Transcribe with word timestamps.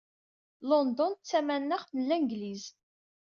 London 0.69 1.13
d 1.19 1.23
tamaneɣt 1.29 1.89
n 1.93 1.99
Langliz. 2.09 2.63